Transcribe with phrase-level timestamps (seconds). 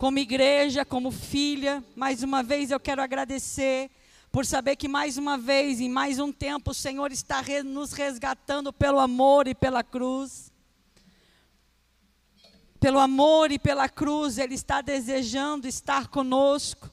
[0.00, 1.84] como igreja, como filha.
[1.94, 3.90] Mais uma vez eu quero agradecer
[4.32, 8.72] por saber que mais uma vez, em mais um tempo, o Senhor está nos resgatando
[8.72, 10.50] pelo amor e pela cruz.
[12.80, 16.90] Pelo amor e pela cruz, Ele está desejando estar conosco.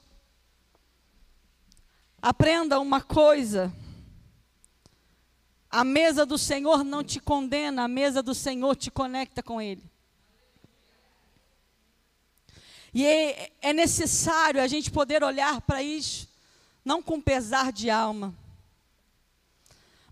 [2.20, 3.72] Aprenda uma coisa:
[5.70, 9.82] a mesa do Senhor não te condena, a mesa do Senhor te conecta com Ele.
[12.98, 16.28] E é, é necessário a gente poder olhar para isso,
[16.84, 18.34] não com pesar de alma,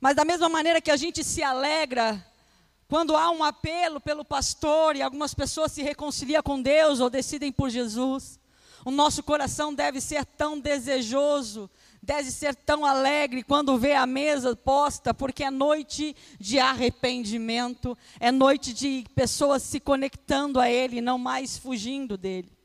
[0.00, 2.24] mas da mesma maneira que a gente se alegra
[2.86, 7.50] quando há um apelo pelo pastor e algumas pessoas se reconciliam com Deus ou decidem
[7.50, 8.38] por Jesus,
[8.84, 11.68] o nosso coração deve ser tão desejoso,
[12.00, 18.30] deve ser tão alegre quando vê a mesa posta, porque é noite de arrependimento, é
[18.30, 22.55] noite de pessoas se conectando a Ele, não mais fugindo dele.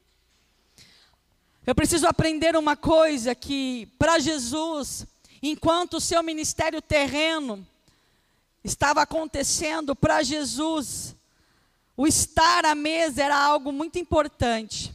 [1.66, 5.05] Eu preciso aprender uma coisa que para Jesus,
[5.44, 7.66] enquanto o seu ministério terreno
[8.63, 11.16] estava acontecendo, para Jesus,
[11.96, 14.91] o estar à mesa era algo muito importante.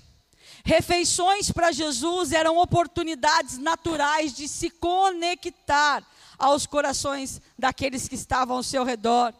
[0.65, 6.05] Refeições para Jesus eram oportunidades naturais de se conectar
[6.37, 9.33] aos corações daqueles que estavam ao seu redor,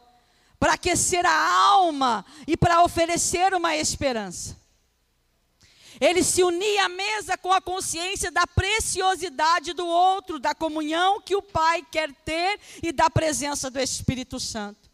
[0.61, 4.57] para aquecer a alma e para oferecer uma esperança.
[6.01, 11.35] Ele se unia à mesa com a consciência da preciosidade do outro, da comunhão que
[11.35, 14.91] o Pai quer ter e da presença do Espírito Santo.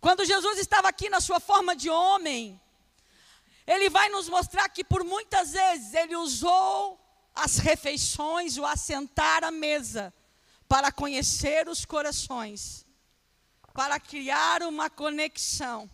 [0.00, 2.60] Quando Jesus estava aqui na sua forma de homem,
[3.66, 7.00] ele vai nos mostrar que por muitas vezes ele usou
[7.34, 10.12] as refeições, o assentar à mesa,
[10.68, 12.86] para conhecer os corações,
[13.72, 15.88] para criar uma conexão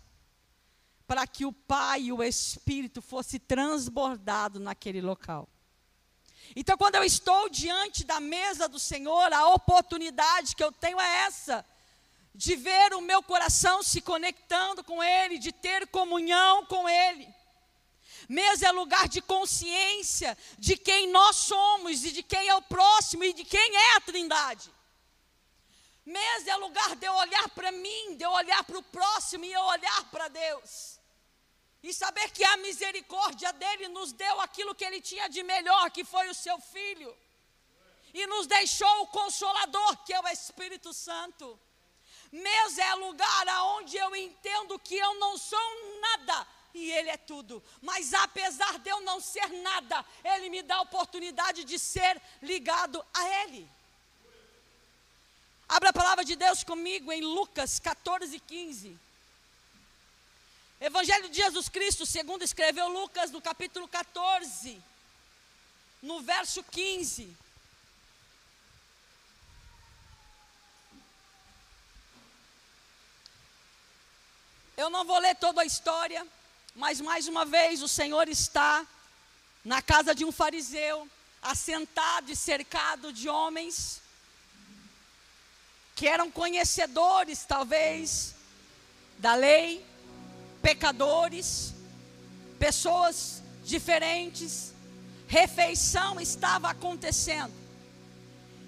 [1.07, 5.47] para que o Pai e o Espírito fosse transbordado naquele local.
[6.55, 11.25] Então, quando eu estou diante da mesa do Senhor, a oportunidade que eu tenho é
[11.25, 11.65] essa,
[12.33, 17.27] de ver o meu coração se conectando com Ele, de ter comunhão com Ele.
[18.27, 23.23] Mesa é lugar de consciência de quem nós somos e de quem é o próximo
[23.23, 24.71] e de quem é a Trindade.
[26.05, 29.53] Mesa é lugar de eu olhar para mim, de eu olhar para o próximo e
[29.53, 30.94] eu olhar para Deus
[31.87, 36.03] e saber que a misericórdia dele nos deu aquilo que ele tinha de melhor, que
[36.03, 37.15] foi o seu filho,
[38.11, 41.59] e nos deixou o consolador, que é o Espírito Santo.
[42.31, 45.67] Mesa é lugar aonde eu entendo que eu não sou
[46.01, 47.63] nada e Ele é tudo.
[47.83, 53.05] Mas apesar de eu não ser nada, Ele me dá a oportunidade de ser ligado
[53.13, 53.69] a Ele.
[55.69, 59.05] Abra a palavra de Deus comigo em Lucas 14, 15.
[60.79, 64.81] Evangelho de Jesus Cristo, segundo escreveu Lucas, no capítulo 14,
[66.01, 67.35] no verso 15.
[74.75, 76.27] Eu não vou ler toda a história,
[76.75, 78.85] mas mais uma vez o Senhor está
[79.63, 81.09] na casa de um fariseu,
[81.41, 84.01] assentado e cercado de homens
[85.95, 88.35] que eram conhecedores, talvez,
[89.17, 89.83] da lei,
[90.65, 91.75] pecadores,
[92.57, 94.73] pessoas diferentes,
[95.27, 97.53] refeição estava acontecendo.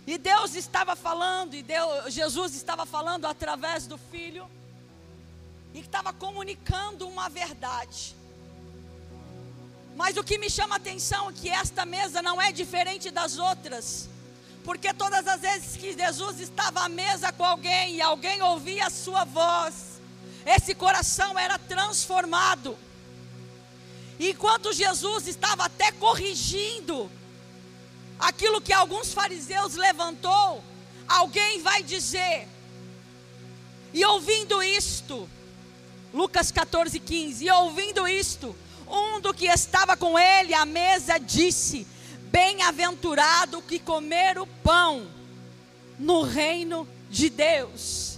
[0.06, 4.48] E Deus estava falando, e Deus, Jesus estava falando através do Filho,
[5.74, 8.16] e estava comunicando uma verdade.
[9.96, 13.40] Mas o que me chama a atenção é que esta mesa não é diferente das
[13.40, 14.08] outras.
[14.64, 18.92] Porque todas as vezes que Jesus estava à mesa com alguém e alguém ouvia a
[18.92, 19.97] sua voz,
[20.48, 22.78] esse coração era transformado.
[24.18, 27.12] Enquanto Jesus estava até corrigindo
[28.18, 30.64] aquilo que alguns fariseus levantou,
[31.06, 32.48] alguém vai dizer,
[33.94, 35.30] e ouvindo isto,
[36.14, 38.56] Lucas 14, 15, e ouvindo isto,
[38.88, 41.86] um do que estava com ele à mesa disse:
[42.32, 45.08] Bem-aventurado que comer o pão
[46.00, 48.17] no reino de Deus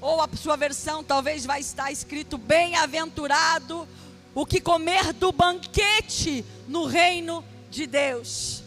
[0.00, 3.86] ou a sua versão talvez vai estar escrito: Bem-aventurado
[4.34, 8.62] o que comer do banquete no reino de Deus.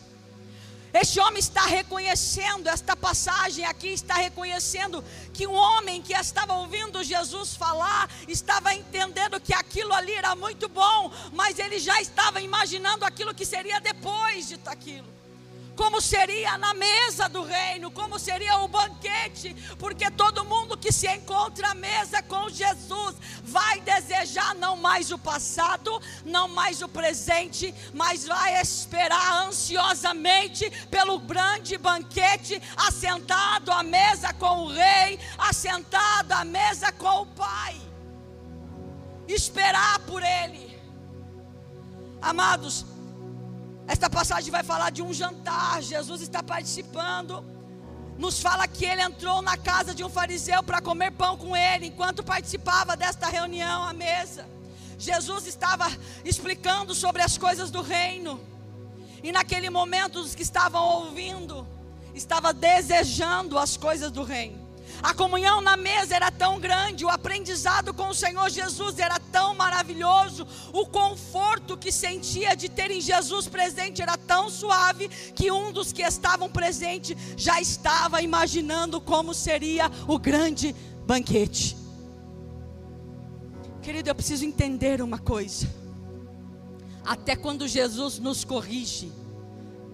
[0.94, 5.04] Este homem está reconhecendo, esta passagem aqui está reconhecendo
[5.34, 10.70] que um homem que estava ouvindo Jesus falar, estava entendendo que aquilo ali era muito
[10.70, 15.08] bom, mas ele já estava imaginando aquilo que seria depois de aquilo.
[15.76, 21.08] Como seria na mesa do reino, como seria o banquete, porque todo mundo que se
[21.08, 27.74] encontra à mesa com Jesus vai desejar não mais o passado, não mais o presente,
[27.94, 36.46] mas vai esperar ansiosamente pelo grande banquete, assentado à mesa com o rei, assentado à
[36.46, 37.76] mesa com o Pai.
[39.28, 40.80] Esperar por ele.
[42.22, 42.86] Amados,
[43.88, 45.82] esta passagem vai falar de um jantar.
[45.82, 47.44] Jesus está participando.
[48.18, 51.88] Nos fala que ele entrou na casa de um fariseu para comer pão com ele,
[51.88, 54.48] enquanto participava desta reunião à mesa.
[54.98, 55.92] Jesus estava
[56.24, 58.40] explicando sobre as coisas do reino.
[59.22, 61.68] E naquele momento, os que estavam ouvindo,
[62.14, 64.62] estavam desejando as coisas do reino.
[65.02, 69.20] A comunhão na mesa era tão grande, o aprendizado com o Senhor Jesus era
[69.64, 75.72] maravilhoso, o conforto que sentia de ter em Jesus presente era tão suave que um
[75.72, 80.76] dos que estavam presentes já estava imaginando como seria o grande
[81.06, 81.78] banquete.
[83.82, 85.68] Querido, eu preciso entender uma coisa.
[87.06, 89.12] Até quando Jesus nos corrige,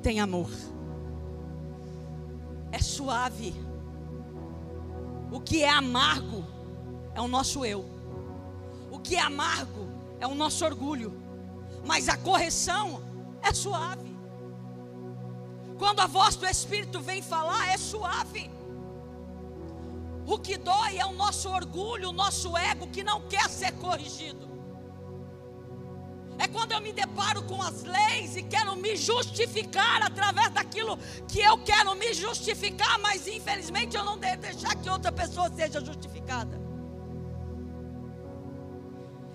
[0.01, 0.50] tem amor.
[2.71, 3.54] É suave
[5.31, 6.44] o que é amargo
[7.13, 7.99] é o nosso eu.
[9.00, 9.88] O que é amargo
[10.19, 11.13] é o nosso orgulho.
[11.86, 13.01] Mas a correção
[13.42, 14.13] é suave.
[15.78, 18.51] Quando a voz do Espírito vem falar, é suave.
[20.28, 24.50] O que dói é o nosso orgulho, o nosso ego que não quer ser corrigido.
[26.38, 31.40] É quando eu me deparo com as leis e quero me justificar através daquilo que
[31.40, 36.69] eu quero me justificar, mas infelizmente eu não devo deixar que outra pessoa seja justificada.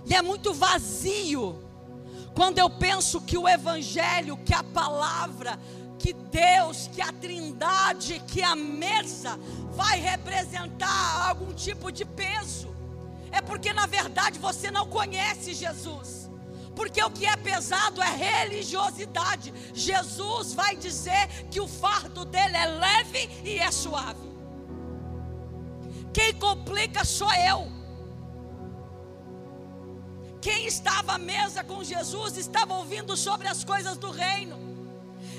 [0.06, 1.62] E é muito vazio
[2.34, 5.58] quando eu penso que o Evangelho, que a palavra,
[5.98, 9.38] que Deus, que a Trindade, que a mesa
[9.72, 12.74] vai representar algum tipo de peso.
[13.30, 16.30] É porque na verdade você não conhece Jesus.
[16.74, 19.54] Porque o que é pesado é religiosidade.
[19.72, 24.34] Jesus vai dizer que o fardo dele é leve e é suave.
[26.12, 27.83] Quem complica sou eu.
[30.44, 34.56] Quem estava à mesa com Jesus estava ouvindo sobre as coisas do reino.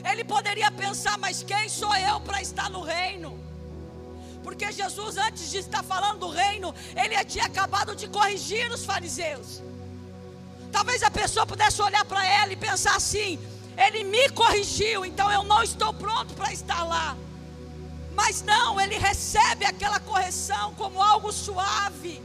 [0.03, 3.39] Ele poderia pensar, mas quem sou eu para estar no reino?
[4.43, 9.61] Porque Jesus, antes de estar falando do reino, ele tinha acabado de corrigir os fariseus.
[10.71, 13.37] Talvez a pessoa pudesse olhar para ela e pensar assim:
[13.77, 17.15] ele me corrigiu, então eu não estou pronto para estar lá.
[18.15, 22.23] Mas não, ele recebe aquela correção como algo suave.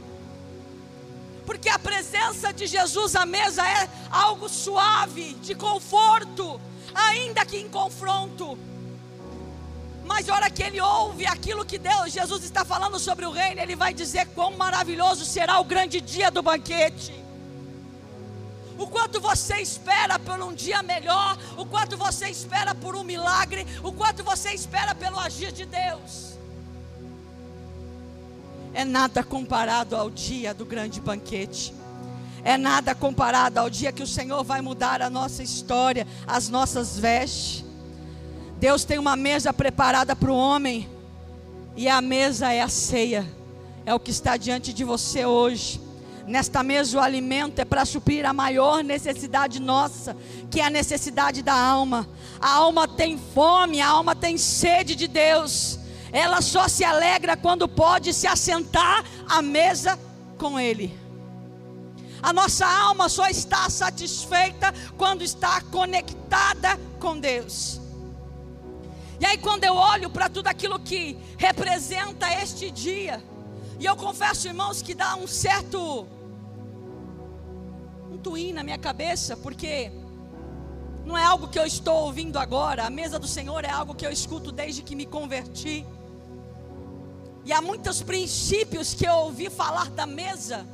[1.51, 6.61] Porque a presença de Jesus à mesa é algo suave, de conforto,
[6.95, 8.57] ainda que em confronto.
[10.05, 13.59] Mas a hora que ele ouve aquilo que Deus, Jesus está falando sobre o reino,
[13.59, 17.13] ele vai dizer quão maravilhoso será o grande dia do banquete
[18.77, 23.67] o quanto você espera por um dia melhor, o quanto você espera por um milagre,
[23.83, 26.30] o quanto você espera pelo agir de Deus.
[28.73, 31.73] É nada comparado ao dia do grande banquete.
[32.43, 36.97] É nada comparado ao dia que o Senhor vai mudar a nossa história, as nossas
[36.97, 37.63] vestes.
[38.57, 40.87] Deus tem uma mesa preparada para o homem,
[41.75, 43.27] e a mesa é a ceia,
[43.85, 45.81] é o que está diante de você hoje.
[46.27, 50.15] Nesta mesa o alimento é para suprir a maior necessidade nossa,
[50.49, 52.07] que é a necessidade da alma.
[52.39, 55.79] A alma tem fome, a alma tem sede de Deus.
[56.11, 59.97] Ela só se alegra quando pode se assentar à mesa
[60.37, 60.99] com Ele.
[62.21, 67.81] A nossa alma só está satisfeita quando está conectada com Deus.
[69.19, 73.23] E aí, quando eu olho para tudo aquilo que representa este dia,
[73.79, 76.07] e eu confesso, irmãos, que dá um certo
[78.11, 79.91] um twin na minha cabeça, porque
[81.05, 82.85] não é algo que eu estou ouvindo agora.
[82.85, 85.85] A mesa do Senhor é algo que eu escuto desde que me converti.
[87.43, 90.65] E há muitos princípios que eu ouvi falar da mesa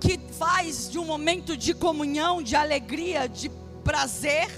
[0.00, 3.48] que faz de um momento de comunhão, de alegria, de
[3.82, 4.48] prazer,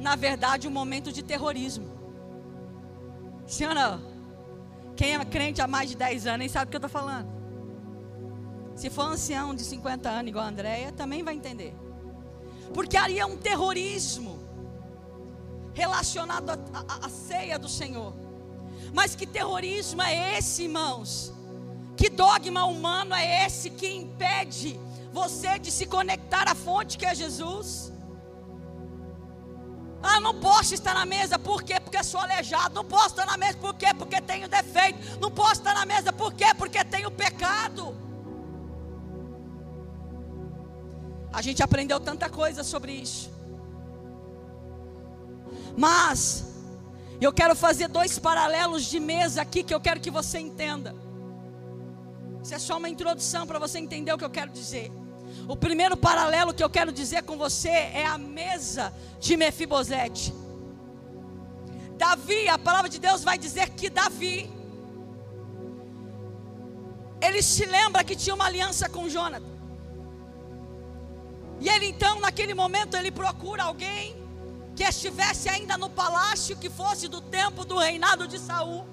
[0.00, 1.86] na verdade, um momento de terrorismo.
[3.46, 4.00] Senhora,
[4.96, 7.28] quem é crente há mais de 10 anos nem sabe o que eu estou falando.
[8.74, 11.74] Se for ancião de 50 anos, igual a Andréia, também vai entender.
[12.74, 14.38] Porque ali é um terrorismo
[15.74, 18.14] relacionado à ceia do Senhor.
[18.92, 21.32] Mas que terrorismo é esse, irmãos?
[21.96, 24.78] Que dogma humano é esse que impede
[25.12, 27.92] você de se conectar à fonte que é Jesus?
[30.02, 31.78] Ah, não posso estar na mesa, por quê?
[31.78, 32.74] Porque sou aleijado.
[32.74, 33.94] Não posso estar na mesa, por quê?
[33.94, 35.20] Porque tenho defeito.
[35.20, 36.52] Não posso estar na mesa, por quê?
[36.58, 37.94] Porque tenho pecado.
[41.32, 43.30] A gente aprendeu tanta coisa sobre isso.
[45.76, 46.51] Mas,
[47.24, 50.94] eu quero fazer dois paralelos de mesa aqui que eu quero que você entenda.
[52.42, 54.90] Isso é só uma introdução para você entender o que eu quero dizer.
[55.48, 60.34] O primeiro paralelo que eu quero dizer com você é a mesa de Mefibosete.
[61.96, 64.50] Davi, a palavra de Deus vai dizer que Davi,
[67.20, 69.46] ele se lembra que tinha uma aliança com Jonathan.
[71.60, 74.21] E ele então, naquele momento, ele procura alguém
[74.74, 78.86] que estivesse ainda no palácio, que fosse do tempo do reinado de Saul.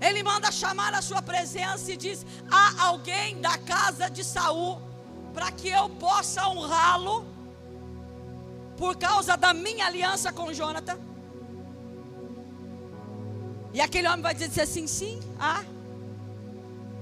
[0.00, 4.80] Ele manda chamar a sua presença e diz: Há alguém da casa de Saul
[5.32, 7.26] para que eu possa honrá-lo
[8.76, 10.98] por causa da minha aliança com Jonathan.
[13.72, 15.64] E aquele homem vai dizer assim: sim, há,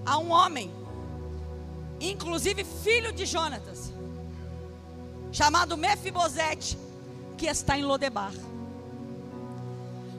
[0.06, 0.72] há um homem,
[2.00, 3.92] inclusive filho de Jonatas,
[5.30, 6.78] chamado Mefibosete,
[7.32, 8.32] que está em Lodebar.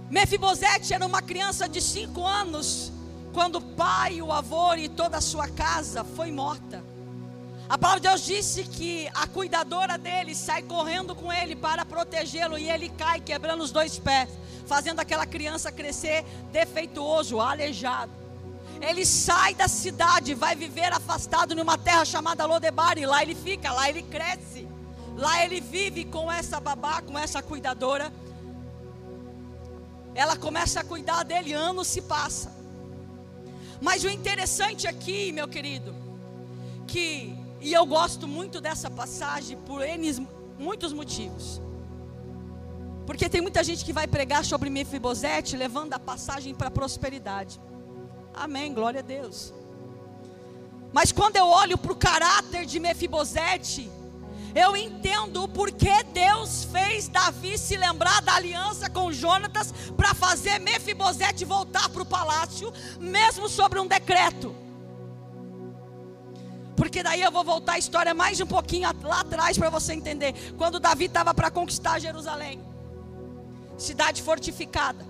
[0.10, 2.92] Mefibosete era uma criança de cinco anos,
[3.34, 6.84] quando o pai, o avô e toda a sua casa foi morta.
[7.68, 12.58] A palavra de Deus disse que a cuidadora dele sai correndo com ele para protegê-lo
[12.58, 14.30] e ele cai quebrando os dois pés,
[14.68, 18.12] fazendo aquela criança crescer defeituoso, aleijado.
[18.82, 23.72] Ele sai da cidade, vai viver afastado numa terra chamada Lodebar e lá ele fica,
[23.72, 24.68] lá ele cresce.
[25.16, 28.12] Lá ele vive com essa babá, com essa cuidadora.
[30.16, 32.52] Ela começa a cuidar dele, anos se passa.
[33.82, 35.94] Mas o interessante aqui, meu querido,
[36.88, 40.28] que e eu gosto muito dessa passagem por N,
[40.60, 41.62] muitos motivos.
[43.06, 47.62] Porque tem muita gente que vai pregar sobre Mefibosete levando a passagem para a prosperidade.
[48.34, 49.54] Amém, glória a Deus.
[50.92, 53.90] Mas quando eu olho para o caráter de Mefibosete,
[54.56, 60.60] eu entendo o porquê Deus fez Davi se lembrar da aliança com Jonatas para fazer
[60.60, 64.56] Mefibosete voltar para o palácio, mesmo sobre um decreto.
[66.76, 70.34] Porque daí eu vou voltar a história mais um pouquinho lá atrás para você entender.
[70.58, 72.62] Quando Davi estava para conquistar Jerusalém,
[73.78, 75.06] cidade fortificada.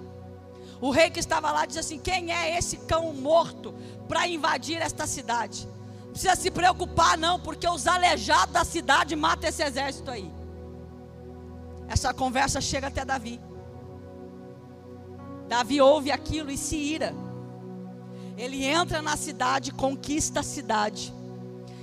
[0.80, 3.74] O rei que estava lá diz assim: Quem é esse cão morto
[4.08, 5.68] para invadir esta cidade?
[6.14, 10.32] Precisa se preocupar, não, porque os aleijados da cidade matam esse exército aí.
[11.88, 13.42] Essa conversa chega até Davi.
[15.50, 17.16] Davi ouve aquilo e se ira.
[18.38, 21.12] Ele entra na cidade, conquista a cidade.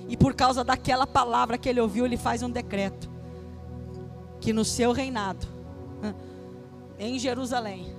[0.09, 3.11] E por causa daquela palavra que ele ouviu, ele faz um decreto:
[4.41, 5.47] que no seu reinado,
[6.99, 7.93] em Jerusalém,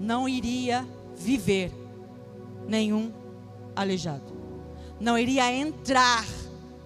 [0.00, 1.72] não iria viver
[2.66, 3.12] nenhum
[3.74, 4.37] aleijado,
[5.00, 6.24] não iria entrar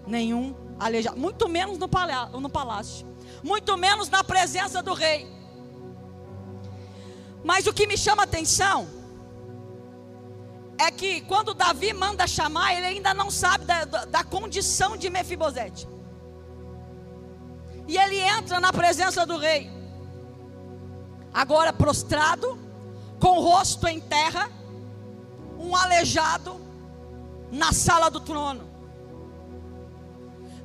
[0.06, 3.06] nenhum aleijado, muito menos no palácio,
[3.42, 5.26] muito menos na presença do rei.
[7.44, 8.88] Mas o que me chama a atenção
[10.78, 15.08] é que quando Davi manda chamar, ele ainda não sabe da, da, da condição de
[15.08, 15.88] Mefibosete.
[17.86, 19.70] E ele entra na presença do rei,
[21.32, 22.58] agora prostrado,
[23.18, 24.50] com o rosto em terra,
[25.58, 26.60] um aleijado
[27.52, 28.64] na sala do trono.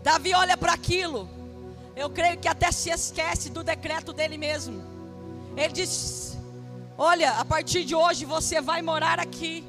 [0.02, 1.30] Davi olha para aquilo,
[1.94, 4.82] eu creio que até se esquece do decreto dele mesmo.
[5.58, 6.38] Ele diz:
[6.98, 9.66] Olha, a partir de hoje você vai morar aqui.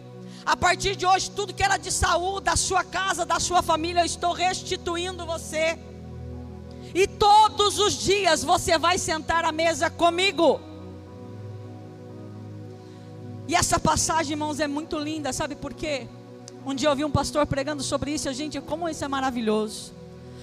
[0.47, 4.01] A partir de hoje, tudo que era de saúde, da sua casa, da sua família,
[4.01, 5.79] eu estou restituindo você.
[6.95, 10.61] E todos os dias você vai sentar à mesa comigo.
[13.47, 16.09] E essa passagem, irmãos, é muito linda, sabe por quê?
[16.69, 19.91] Um dia eu ouvi um pastor pregando sobre isso, e, gente, como isso é maravilhoso.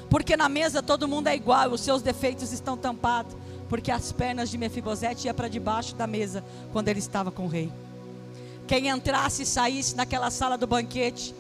[0.10, 3.38] Porque na mesa todo mundo é igual, os seus defeitos estão tampados,
[3.70, 7.48] porque as pernas de Mefibosete iam para debaixo da mesa quando ele estava com o
[7.48, 7.72] rei.
[8.66, 11.32] Quem entrasse e saísse naquela sala do banquete,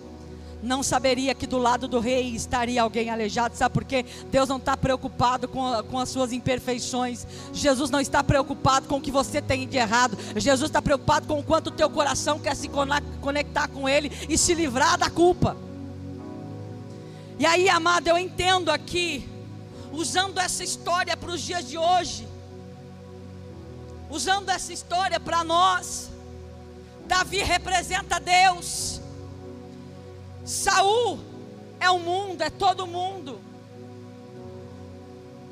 [0.61, 4.05] não saberia que do lado do rei estaria alguém aleijado, sabe por quê?
[4.31, 9.01] Deus não está preocupado com, com as suas imperfeições, Jesus não está preocupado com o
[9.01, 12.55] que você tem de errado, Jesus está preocupado com o quanto o teu coração quer
[12.55, 12.67] se
[13.25, 15.57] conectar com Ele e se livrar da culpa.
[17.39, 19.27] E aí, amado, eu entendo aqui,
[19.91, 22.27] usando essa história para os dias de hoje,
[24.11, 26.11] usando essa história para nós,
[27.07, 29.01] Davi representa Deus.
[30.45, 31.19] Saul
[31.79, 33.41] é o mundo, é todo mundo.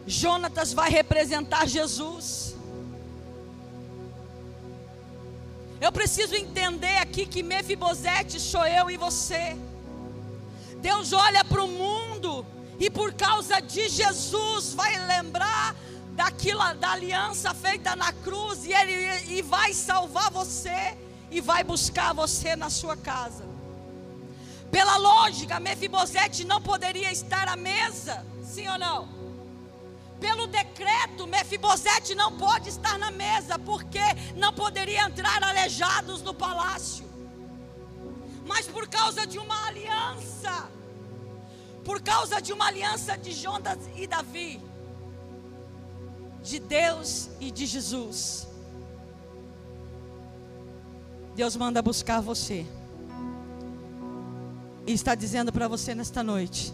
[0.05, 2.52] Jonatas vai representar Jesus.
[5.83, 9.57] Eu preciso entender aqui que Mefibosete sou eu e você.
[10.77, 12.45] Deus olha para o mundo
[12.79, 15.75] e por causa de Jesus vai lembrar
[16.11, 18.93] daquilo da aliança feita na cruz e ele
[19.35, 20.97] e vai salvar você
[21.29, 23.43] e vai buscar você na sua casa.
[24.71, 29.22] Pela lógica, Mefibosete não poderia estar à mesa, sim ou não?
[30.23, 33.99] Pelo decreto, Mefibosete não pode estar na mesa, porque
[34.37, 37.05] não poderia entrar aleijados no palácio.
[38.45, 40.69] Mas por causa de uma aliança,
[41.83, 44.61] por causa de uma aliança de Jonas e Davi,
[46.41, 48.47] de Deus e de Jesus,
[51.35, 52.65] Deus manda buscar você.
[54.87, 56.73] E está dizendo para você nesta noite: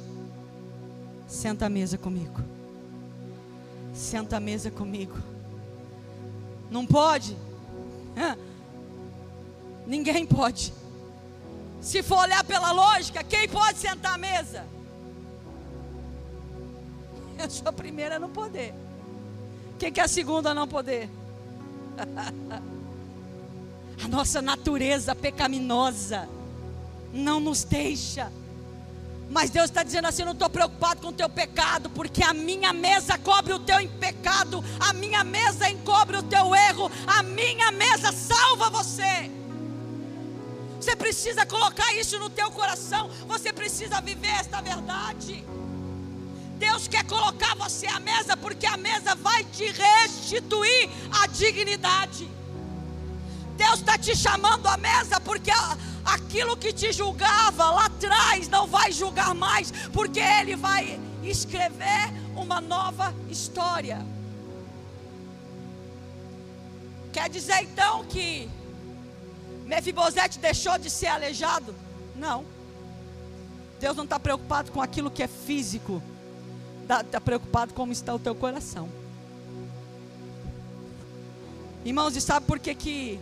[1.27, 2.58] senta à mesa comigo.
[3.99, 5.17] Senta à mesa comigo.
[6.71, 7.35] Não pode?
[9.85, 10.73] Ninguém pode.
[11.81, 14.65] Se for olhar pela lógica, quem pode sentar à mesa?
[17.37, 18.73] Eu sou a primeira a não poder.
[19.77, 21.09] Quem que é a segunda a não poder?
[24.01, 26.29] A nossa natureza pecaminosa
[27.11, 28.31] não nos deixa.
[29.29, 32.33] Mas Deus está dizendo assim: eu não estou preocupado com o teu pecado, porque a
[32.33, 37.71] minha mesa cobre o teu pecado, a minha mesa encobre o teu erro, a minha
[37.71, 39.31] mesa salva você.
[40.79, 45.43] Você precisa colocar isso no teu coração, você precisa viver esta verdade.
[46.57, 50.89] Deus quer colocar você à mesa, porque a mesa vai te restituir
[51.21, 52.29] a dignidade.
[53.55, 55.51] Deus está te chamando à mesa, porque
[56.05, 62.61] aquilo que te julgava lá atrás não vai julgar mais, porque Ele vai escrever uma
[62.61, 64.05] nova história.
[67.11, 68.49] Quer dizer então que
[69.65, 71.75] Mefibosete deixou de ser aleijado?
[72.15, 72.45] Não.
[73.79, 76.01] Deus não está preocupado com aquilo que é físico
[76.89, 78.89] está tá preocupado como está o teu coração.
[81.85, 83.19] Irmãos, e sabe por que que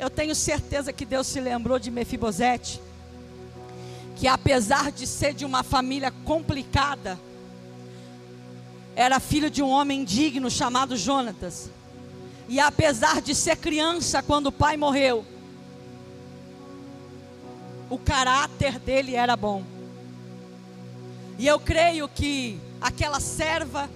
[0.00, 2.80] eu tenho certeza que Deus se lembrou de Mefibosete?
[4.16, 7.20] Que apesar de ser de uma família complicada,
[8.96, 11.70] era filho de um homem digno chamado Jonatas.
[12.48, 15.24] E apesar de ser criança quando o pai morreu,
[17.90, 19.62] o caráter dele era bom.
[21.38, 23.88] E eu creio que aquela serva,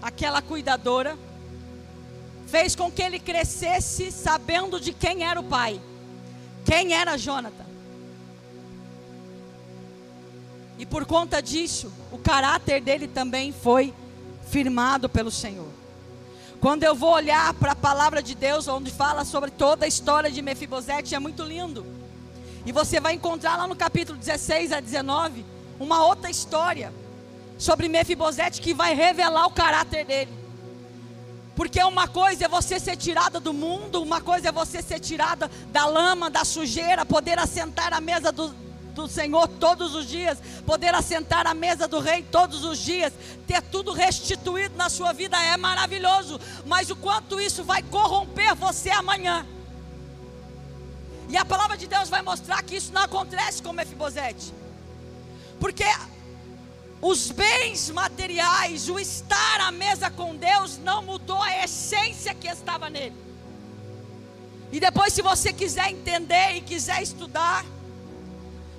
[0.00, 1.18] aquela cuidadora,
[2.48, 5.80] fez com que ele crescesse sabendo de quem era o pai,
[6.64, 7.66] quem era Jonathan.
[10.78, 13.92] E por conta disso, o caráter dele também foi
[14.48, 15.68] firmado pelo Senhor.
[16.60, 20.30] Quando eu vou olhar para a palavra de Deus, onde fala sobre toda a história
[20.30, 21.84] de Mefibosete, é muito lindo.
[22.64, 25.44] E você vai encontrar lá no capítulo 16 a 19
[25.78, 26.92] uma outra história
[27.58, 30.47] sobre Mefibosete que vai revelar o caráter dele.
[31.58, 35.50] Porque uma coisa é você ser tirada do mundo, uma coisa é você ser tirada
[35.72, 38.54] da lama, da sujeira, poder assentar à mesa do,
[38.94, 43.12] do Senhor todos os dias, poder assentar à mesa do Rei todos os dias,
[43.44, 48.90] ter tudo restituído na sua vida é maravilhoso, mas o quanto isso vai corromper você
[48.90, 49.44] amanhã.
[51.28, 54.54] E a palavra de Deus vai mostrar que isso não acontece com Mefibosete.
[55.58, 55.82] Porque
[57.00, 62.90] os bens materiais, o estar à mesa com Deus, não mudou a essência que estava
[62.90, 63.16] nele.
[64.72, 67.64] E depois, se você quiser entender e quiser estudar,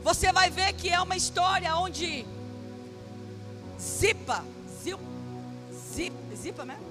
[0.03, 2.25] você vai ver que é uma história onde
[3.79, 4.43] Zipa,
[4.83, 4.99] Zil,
[5.93, 6.83] Zip, Zipa mesmo?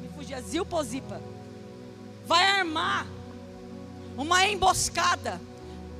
[0.00, 1.20] Me fugia, Zilpa ou Zipa?
[2.26, 3.06] Vai armar
[4.16, 5.40] uma emboscada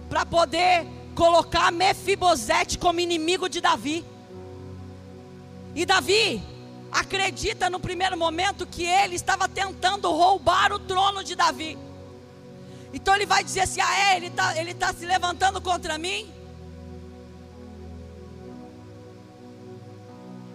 [0.09, 4.05] para poder colocar Mefibosete como inimigo de Davi.
[5.75, 6.43] E Davi
[6.91, 11.79] acredita no primeiro momento que ele estava tentando roubar o trono de Davi.
[12.93, 16.29] Então ele vai dizer assim: ah, é, ele está ele tá se levantando contra mim.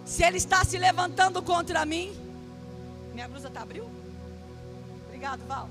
[0.04, 2.14] Se ele está se levantando contra mim,
[3.12, 3.90] minha blusa está abriu?
[5.06, 5.68] Obrigado, Val.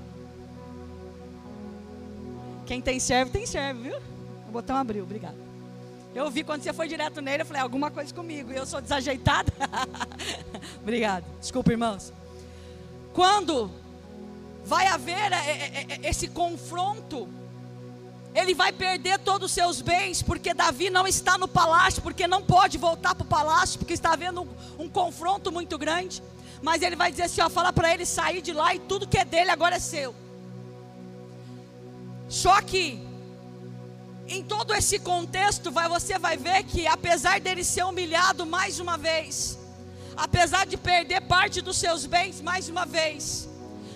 [2.66, 3.98] Quem tem serve, tem serve, viu?
[4.48, 5.45] O botão abriu, obrigado.
[6.16, 8.50] Eu vi quando você foi direto nele, eu falei, alguma coisa comigo.
[8.50, 9.52] Eu sou desajeitada.
[10.80, 11.26] obrigado.
[11.38, 12.10] Desculpa, irmãos.
[13.12, 13.70] Quando
[14.64, 17.28] vai haver é, é, é, esse confronto
[18.34, 22.42] ele vai perder todos os seus bens, porque Davi não está no palácio, porque não
[22.42, 26.22] pode voltar para o palácio, porque está havendo um, um, confronto muito grande.
[26.62, 29.18] Mas ele vai dizer assim: ó, fala para ele sair de lá e tudo que
[29.18, 30.14] é dele agora é seu.
[32.26, 33.05] Só que,
[34.28, 38.96] em todo esse contexto, vai, você vai ver que, apesar dele ser humilhado mais uma
[38.96, 39.58] vez,
[40.16, 43.48] apesar de perder parte dos seus bens mais uma vez,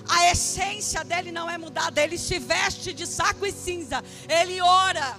[0.08, 5.16] a essência dele não é mudada, ele se veste de saco e cinza, ele ora.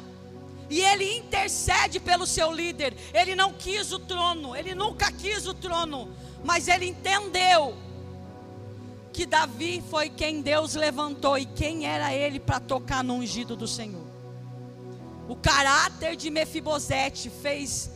[0.69, 2.95] E ele intercede pelo seu líder.
[3.13, 7.75] Ele não quis o trono, ele nunca quis o trono, mas ele entendeu
[9.11, 13.67] que Davi foi quem Deus levantou e quem era ele para tocar no ungido do
[13.67, 14.10] Senhor.
[15.31, 17.89] O caráter de Mefibosete fez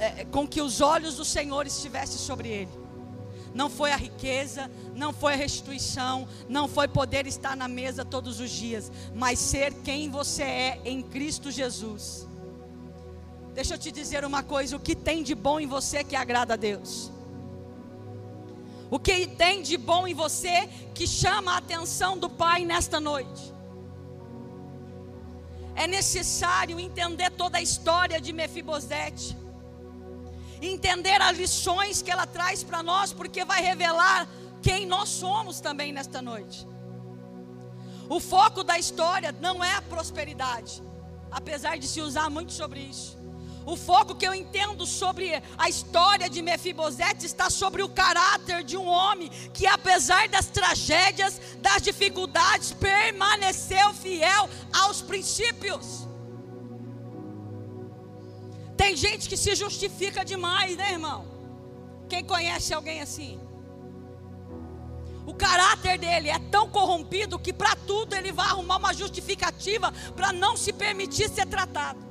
[0.00, 2.88] eh, com que os olhos do Senhor estivessem sobre ele
[3.54, 8.38] não foi a riqueza, não foi a restituição, não foi poder estar na mesa todos
[8.40, 12.26] os dias, mas ser quem você é em Cristo Jesus.
[13.54, 16.54] Deixa eu te dizer uma coisa: o que tem de bom em você que agrada
[16.54, 17.10] a Deus?
[18.90, 23.57] O que tem de bom em você que chama a atenção do Pai nesta noite?
[25.82, 29.36] É necessário entender toda a história de Mefibosete
[30.60, 34.28] entender as lições que ela traz para nós, porque vai revelar
[34.62, 36.66] quem nós somos também nesta noite.
[38.08, 40.82] O foco da história não é a prosperidade,
[41.30, 43.17] apesar de se usar muito sobre isso.
[43.72, 48.78] O foco que eu entendo sobre a história de Mefibosete está sobre o caráter de
[48.78, 56.08] um homem que, apesar das tragédias, das dificuldades, permaneceu fiel aos princípios.
[58.74, 61.26] Tem gente que se justifica demais, né, irmão?
[62.08, 63.38] Quem conhece alguém assim?
[65.26, 70.32] O caráter dele é tão corrompido que para tudo ele vai arrumar uma justificativa para
[70.32, 72.07] não se permitir ser tratado.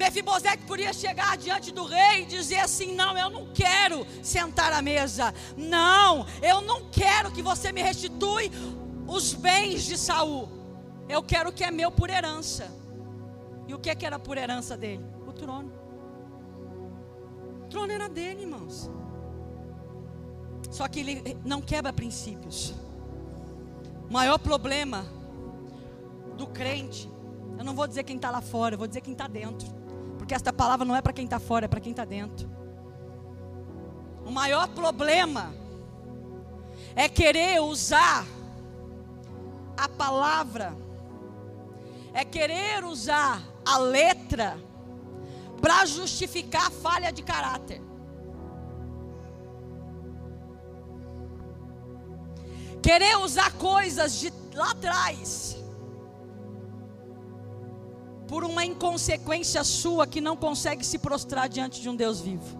[0.00, 4.80] Mefibosete podia chegar diante do rei e dizer assim: Não, eu não quero sentar à
[4.80, 5.34] mesa.
[5.58, 8.50] Não, eu não quero que você me restitui
[9.06, 10.48] os bens de Saul.
[11.06, 12.74] Eu quero o que é meu por herança.
[13.68, 15.04] E o que, é que era por herança dele?
[15.26, 15.70] O trono.
[17.64, 18.90] O trono era dele, irmãos.
[20.70, 22.72] Só que ele não quebra princípios.
[24.08, 25.04] O maior problema
[26.38, 27.06] do crente,
[27.58, 29.79] eu não vou dizer quem está lá fora, eu vou dizer quem está dentro.
[30.30, 32.48] Porque esta palavra não é para quem está fora, é para quem está dentro.
[34.24, 35.52] O maior problema
[36.94, 38.24] é querer usar
[39.76, 40.72] a palavra,
[42.14, 44.56] é querer usar a letra
[45.60, 47.82] para justificar a falha de caráter.
[52.80, 55.56] Querer usar coisas de lá atrás
[58.30, 62.56] por uma inconsequência sua que não consegue se prostrar diante de um Deus vivo.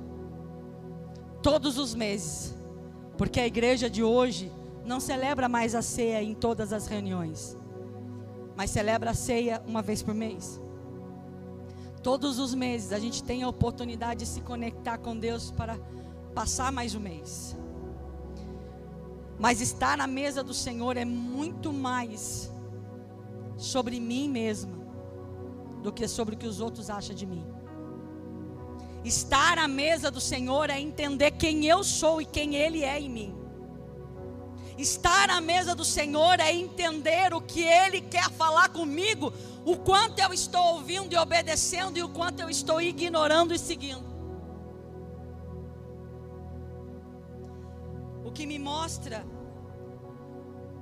[1.41, 2.53] Todos os meses.
[3.17, 4.51] Porque a igreja de hoje
[4.85, 7.57] não celebra mais a ceia em todas as reuniões,
[8.57, 10.61] mas celebra a ceia uma vez por mês.
[12.03, 15.79] Todos os meses a gente tem a oportunidade de se conectar com Deus para
[16.35, 17.57] passar mais um mês.
[19.39, 22.51] Mas estar na mesa do Senhor é muito mais
[23.57, 24.80] sobre mim mesma
[25.83, 27.45] do que sobre o que os outros acham de mim.
[29.05, 33.09] Estar à mesa do Senhor é entender quem eu sou e quem Ele é em
[33.09, 33.35] mim.
[34.77, 39.33] Estar à mesa do Senhor é entender o que Ele quer falar comigo,
[39.65, 44.05] o quanto eu estou ouvindo e obedecendo e o quanto eu estou ignorando e seguindo.
[48.25, 49.25] O que me mostra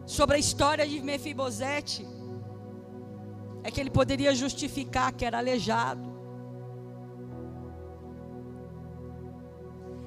[0.07, 2.07] sobre a história de Mefibosete
[3.63, 6.17] é que ele poderia justificar que era aleijado.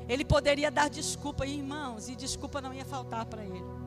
[0.07, 3.81] Ele poderia dar desculpa, irmãos, e desculpa não ia faltar para ele.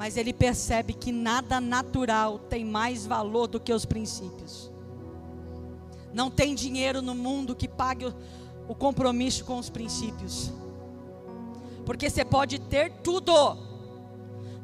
[0.00, 4.72] mas ele percebe que nada natural tem mais valor do que os princípios.
[6.10, 8.06] Não tem dinheiro no mundo que pague
[8.66, 10.50] o, compromisso com os princípios.
[11.84, 13.34] Porque você pode ter tudo,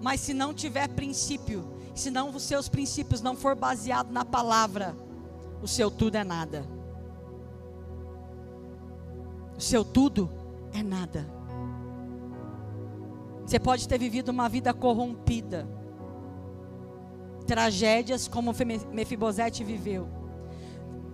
[0.00, 4.94] mas se não tiver princípio, se não os seus princípios não for baseado na palavra,
[5.62, 6.66] o seu tudo é nada.
[9.56, 10.30] O seu tudo
[10.74, 11.26] é nada.
[13.46, 15.66] Você pode ter vivido uma vida corrompida.
[17.46, 18.52] Tragédias como
[18.92, 20.06] Mefibosete viveu.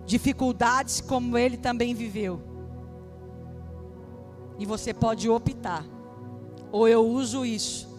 [0.05, 2.41] Dificuldades como ele também viveu.
[4.59, 5.85] E você pode optar.
[6.71, 7.92] Ou eu uso isso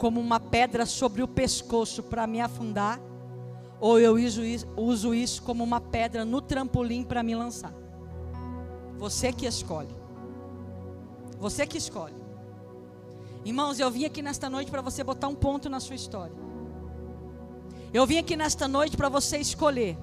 [0.00, 2.98] como uma pedra sobre o pescoço para me afundar,
[3.78, 4.14] ou eu
[4.78, 7.74] uso isso, como uma pedra no trampolim para me lançar.
[8.96, 9.94] Você que escolhe.
[11.38, 12.16] Você que escolhe.
[13.44, 16.34] Irmãos, eu vim aqui nesta noite para você botar um ponto na sua história.
[17.92, 19.98] Eu vim aqui nesta noite para você escolher.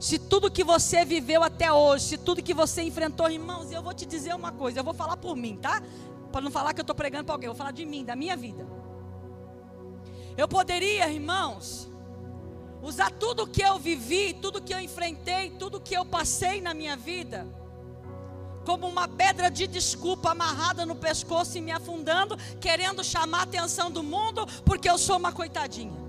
[0.00, 3.94] Se tudo que você viveu até hoje, se tudo que você enfrentou, irmãos, eu vou
[3.94, 5.80] te dizer uma coisa, eu vou falar por mim, tá?
[6.32, 8.16] Para não falar que eu estou pregando para alguém, eu vou falar de mim, da
[8.16, 8.66] minha vida.
[10.36, 11.88] Eu poderia, irmãos,
[12.82, 16.96] usar tudo que eu vivi, tudo que eu enfrentei, tudo que eu passei na minha
[16.96, 17.46] vida,
[18.64, 23.90] como uma pedra de desculpa amarrada no pescoço e me afundando, querendo chamar a atenção
[23.90, 26.04] do mundo, porque eu sou uma coitadinha.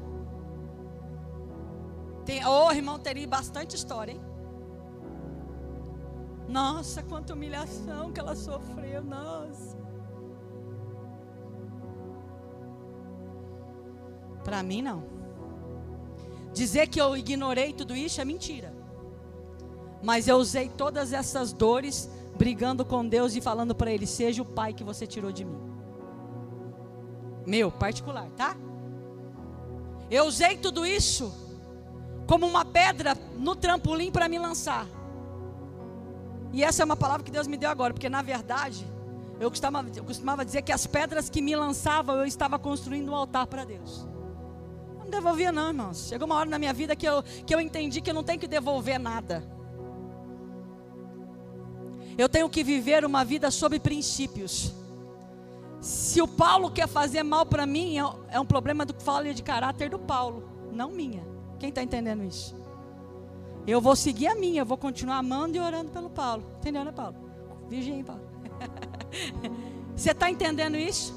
[2.26, 4.22] Tem, oh, irmão, teria bastante história, hein?
[6.50, 9.78] Nossa, quanta humilhação que ela sofreu, nossa.
[14.48, 15.04] Para mim, não.
[16.54, 18.74] Dizer que eu ignorei tudo isso é mentira.
[20.02, 24.46] Mas eu usei todas essas dores brigando com Deus e falando para Ele: seja o
[24.46, 25.60] pai que você tirou de mim.
[27.46, 28.56] Meu, particular, tá?
[30.10, 31.30] Eu usei tudo isso
[32.26, 34.88] como uma pedra no trampolim para me lançar.
[36.54, 38.88] E essa é uma palavra que Deus me deu agora, porque na verdade,
[39.42, 43.16] eu costumava, eu costumava dizer que as pedras que me lançavam, eu estava construindo um
[43.16, 44.08] altar para Deus.
[45.08, 46.10] Não devolvia, não, irmãos.
[46.10, 48.38] Chegou uma hora na minha vida que eu, que eu entendi que eu não tenho
[48.38, 49.42] que devolver nada.
[52.18, 54.74] Eu tenho que viver uma vida sob princípios.
[55.80, 59.42] Se o Paulo quer fazer mal para mim, é, é um problema do falha de
[59.42, 61.26] caráter do Paulo, não minha.
[61.58, 62.54] Quem está entendendo isso?
[63.66, 66.44] Eu vou seguir a minha, eu vou continuar amando e orando pelo Paulo.
[66.58, 67.16] Entendeu, né, Paulo?
[67.70, 68.22] Virgem, Paulo.
[69.96, 71.17] Você está entendendo isso?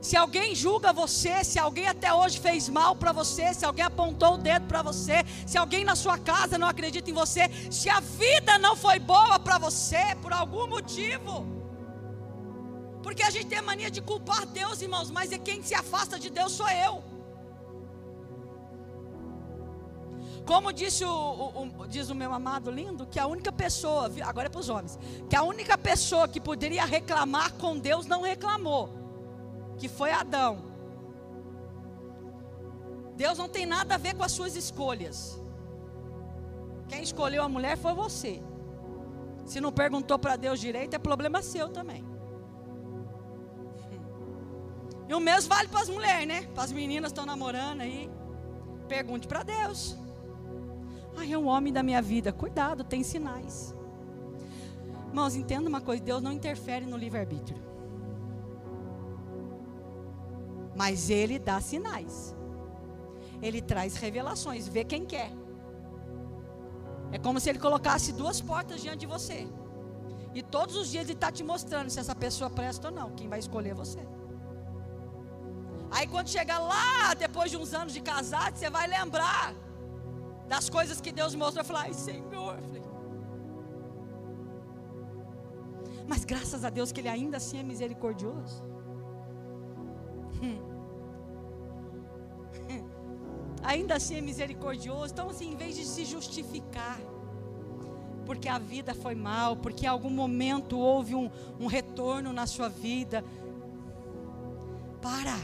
[0.00, 4.34] Se alguém julga você, se alguém até hoje fez mal para você, se alguém apontou
[4.34, 8.00] o dedo para você, se alguém na sua casa não acredita em você, se a
[8.00, 11.46] vida não foi boa para você por algum motivo,
[13.02, 16.18] porque a gente tem a mania de culpar Deus, irmãos, mas é quem se afasta
[16.18, 17.04] de Deus sou eu.
[20.46, 24.46] Como disse o, o, o, diz o meu amado lindo, que a única pessoa, agora
[24.46, 28.99] é para os homens, que a única pessoa que poderia reclamar com Deus não reclamou
[29.80, 30.58] que foi Adão.
[33.16, 35.40] Deus não tem nada a ver com as suas escolhas.
[36.88, 38.42] Quem escolheu a mulher foi você.
[39.46, 42.04] Se não perguntou para Deus direito, é problema seu também.
[45.08, 46.42] E o mesmo vale para as mulheres, né?
[46.54, 48.08] Para as meninas que estão namorando aí.
[48.86, 49.96] Pergunte para Deus.
[51.16, 52.32] Ah, é um homem da minha vida.
[52.32, 53.74] Cuidado, tem sinais.
[55.08, 57.69] Irmãos, entenda uma coisa: Deus não interfere no livre-arbítrio.
[60.80, 62.14] Mas ele dá sinais.
[63.46, 65.30] Ele traz revelações, vê quem quer.
[67.12, 69.38] É como se ele colocasse duas portas diante de você.
[70.34, 73.10] E todos os dias ele está te mostrando se essa pessoa presta ou não.
[73.18, 74.02] Quem vai escolher é você.
[75.90, 79.54] Aí quando chegar lá, depois de uns anos de casado, você vai lembrar
[80.48, 81.62] das coisas que Deus mostrou.
[81.62, 82.56] falar, ai Senhor.
[86.08, 88.64] Mas graças a Deus que Ele ainda assim é misericordioso.
[90.42, 90.69] Hum
[93.62, 95.12] ainda assim é misericordioso.
[95.12, 97.00] Então, assim, em vez de se justificar,
[98.24, 102.68] porque a vida foi mal, porque em algum momento houve um, um retorno na sua
[102.68, 103.24] vida,
[105.00, 105.36] para.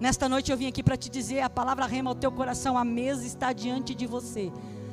[0.00, 2.84] Nesta noite eu vim aqui para te dizer: a palavra rema ao teu coração, a
[2.84, 4.50] mesa está diante de você.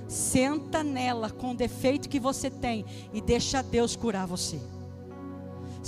[0.08, 4.60] Senta nela com o defeito que você tem e deixa Deus curar você.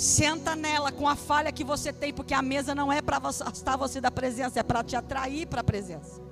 [0.00, 3.76] Senta nela com a falha que você tem, porque a mesa não é para afastar
[3.76, 6.22] você da presença, é para te atrair para a presença.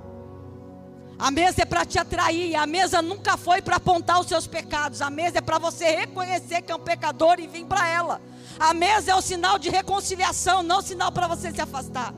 [1.19, 5.03] A mesa é para te atrair, a mesa nunca foi para apontar os seus pecados,
[5.03, 8.23] a mesa é para você reconhecer que é um pecador e vir para ela.
[8.59, 12.15] A mesa é o sinal de reconciliação, não o sinal para você se afastar.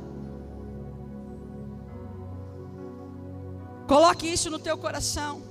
[3.89, 5.50] Coloque isso no teu coração.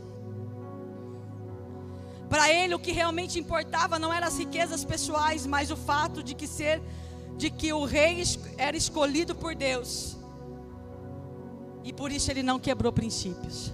[2.30, 6.36] Para ele o que realmente importava não eram as riquezas pessoais, mas o fato de
[6.36, 6.82] que ser
[7.36, 8.22] de que o rei
[8.58, 10.18] era escolhido por Deus.
[11.84, 13.74] E por isso ele não quebrou princípios.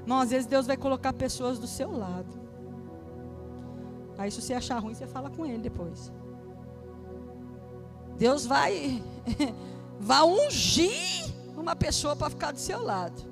[0.00, 2.40] Irmão, às vezes Deus vai colocar pessoas do seu lado.
[4.18, 6.10] Aí se você achar ruim, você fala com ele depois.
[8.16, 9.02] Deus vai
[10.00, 13.31] vai ungir uma pessoa para ficar do seu lado.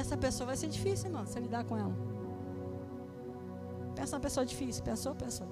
[0.00, 1.94] Essa pessoa vai ser difícil, irmão, você lidar com ela.
[3.94, 5.46] Pensa uma pessoa difícil, pensou, pensou.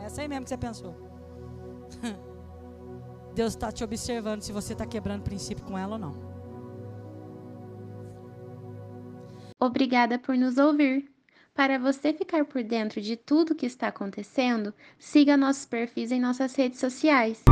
[0.00, 0.94] É essa aí mesmo que você pensou.
[3.34, 6.32] Deus está te observando se você está quebrando princípio com ela ou não.
[9.58, 11.10] Obrigada por nos ouvir.
[11.54, 16.54] Para você ficar por dentro de tudo que está acontecendo, siga nossos perfis em nossas
[16.54, 17.42] redes sociais.